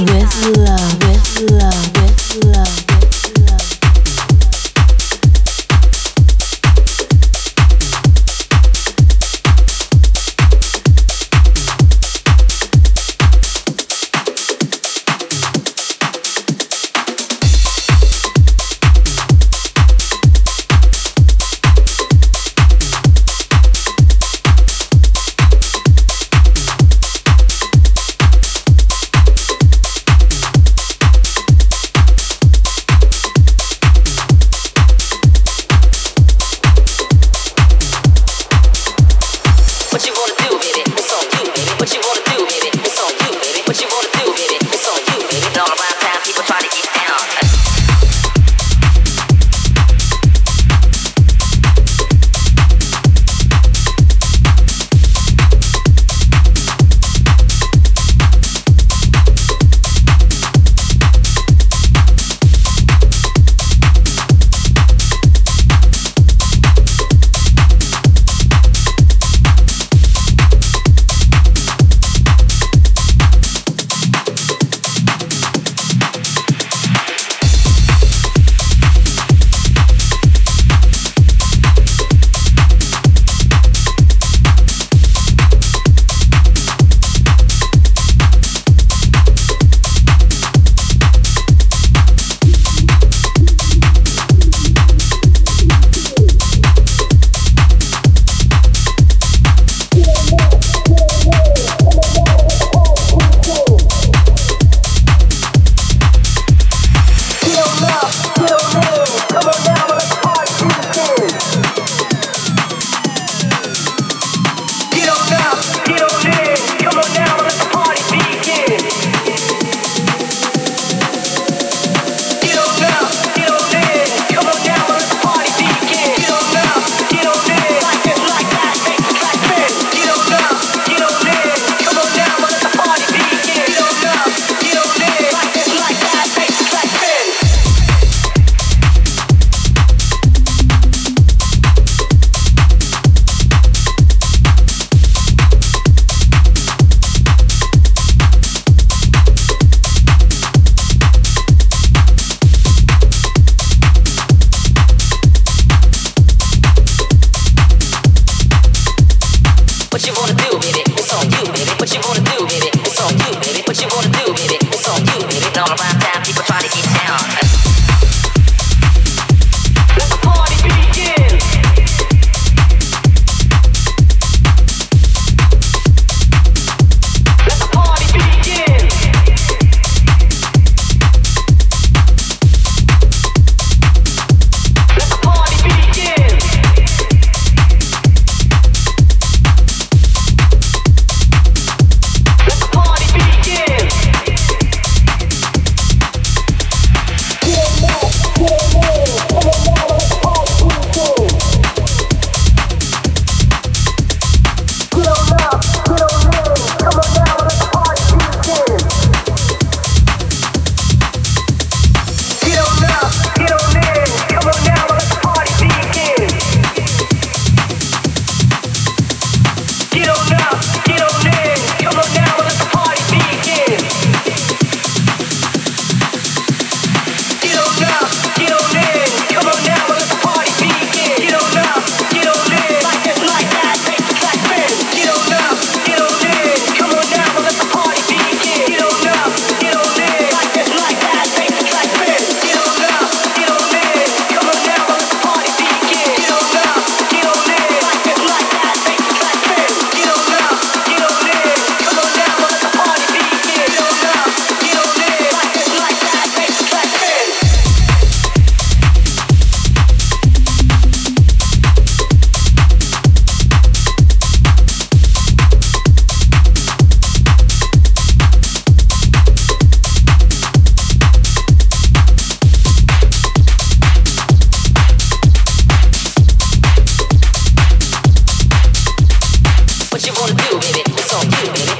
[0.00, 1.03] with love,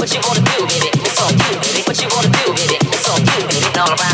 [0.04, 0.90] What you gonna do, baby?
[1.00, 1.80] It's on you, baby.
[1.86, 2.76] What you gonna do, baby?
[2.92, 3.64] It's on you, baby.
[3.64, 4.13] It's all around.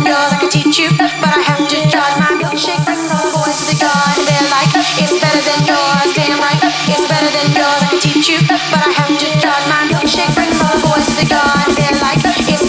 [0.00, 2.16] but I have to charge.
[2.16, 4.48] My milkshake brings the boys to the yard, and they're
[5.20, 6.08] better than yours.
[6.16, 6.56] Damn right,
[6.88, 9.64] it's better than yours, I could teach you, but I have to charge.
[9.68, 11.92] My milkshake brings the boys to the yard, and they're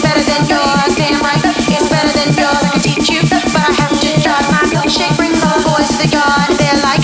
[0.04, 0.92] better than yours.
[1.00, 4.46] Damn right, it's better than yours, I could teach you, but I have to charge.
[4.52, 6.12] My milkshake brings the boys to the
[6.84, 7.03] like,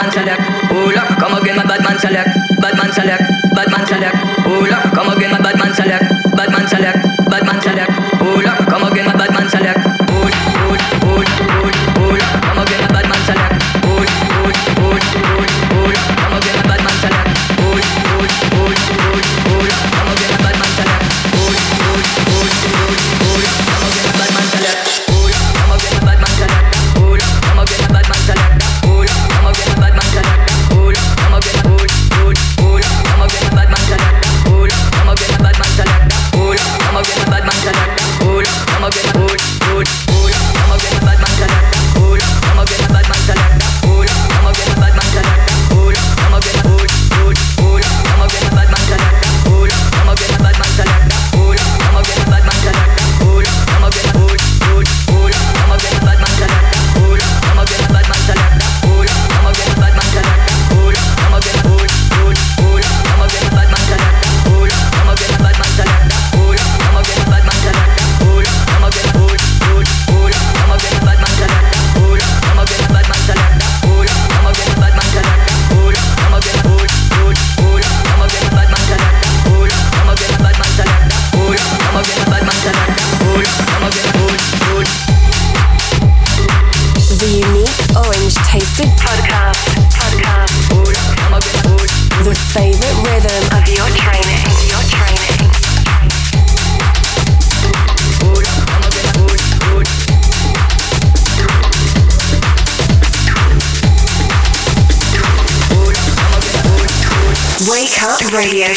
[0.00, 0.39] 安全点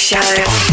[0.04, 0.73] show.